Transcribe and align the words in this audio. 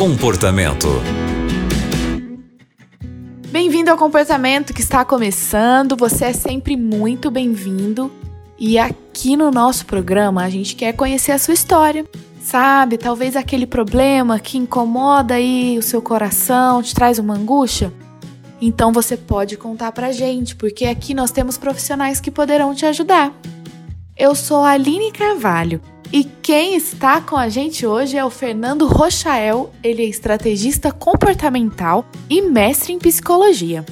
Comportamento. 0.00 0.88
Bem-vindo 3.50 3.90
ao 3.90 3.98
Comportamento 3.98 4.72
que 4.72 4.80
está 4.80 5.04
começando. 5.04 5.94
Você 5.94 6.24
é 6.24 6.32
sempre 6.32 6.74
muito 6.74 7.30
bem-vindo. 7.30 8.10
E 8.58 8.78
aqui 8.78 9.36
no 9.36 9.50
nosso 9.50 9.84
programa 9.84 10.42
a 10.42 10.48
gente 10.48 10.74
quer 10.74 10.94
conhecer 10.94 11.32
a 11.32 11.38
sua 11.38 11.52
história. 11.52 12.06
Sabe, 12.40 12.96
talvez 12.96 13.36
aquele 13.36 13.66
problema 13.66 14.40
que 14.40 14.56
incomoda 14.56 15.34
aí 15.34 15.76
o 15.78 15.82
seu 15.82 16.00
coração, 16.00 16.82
te 16.82 16.94
traz 16.94 17.18
uma 17.18 17.34
angústia. 17.34 17.92
Então 18.58 18.94
você 18.94 19.18
pode 19.18 19.58
contar 19.58 19.92
pra 19.92 20.12
gente, 20.12 20.56
porque 20.56 20.86
aqui 20.86 21.12
nós 21.12 21.30
temos 21.30 21.58
profissionais 21.58 22.20
que 22.20 22.30
poderão 22.30 22.74
te 22.74 22.86
ajudar. 22.86 23.38
Eu 24.16 24.34
sou 24.34 24.64
a 24.64 24.70
Aline 24.70 25.12
Carvalho 25.12 25.78
e 26.12 26.24
quem 26.24 26.74
está 26.74 27.20
com 27.20 27.36
a 27.36 27.48
gente 27.48 27.86
hoje 27.86 28.16
é 28.16 28.24
o 28.24 28.30
Fernando 28.30 28.86
Rochael, 28.86 29.72
ele 29.82 30.02
é 30.02 30.06
estrategista 30.06 30.90
comportamental 30.90 32.04
e 32.28 32.42
mestre 32.42 32.92
em 32.92 32.98
psicologia. 32.98 33.84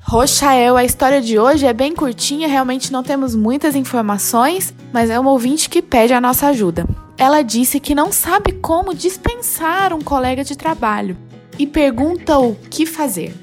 Rochael, 0.00 0.76
a 0.76 0.84
história 0.84 1.20
de 1.20 1.38
hoje 1.38 1.66
é 1.66 1.72
bem 1.72 1.94
curtinha, 1.94 2.46
realmente 2.46 2.92
não 2.92 3.02
temos 3.02 3.34
muitas 3.34 3.74
informações, 3.74 4.72
mas 4.92 5.10
é 5.10 5.18
uma 5.18 5.32
ouvinte 5.32 5.68
que 5.68 5.82
pede 5.82 6.14
a 6.14 6.20
nossa 6.20 6.46
ajuda. 6.46 6.86
Ela 7.16 7.42
disse 7.42 7.80
que 7.80 7.94
não 7.94 8.12
sabe 8.12 8.52
como 8.52 8.94
dispensar 8.94 9.92
um 9.92 10.00
colega 10.00 10.44
de 10.44 10.56
trabalho 10.56 11.16
e 11.58 11.66
pergunta 11.66 12.38
o 12.38 12.54
que 12.54 12.86
fazer. 12.86 13.34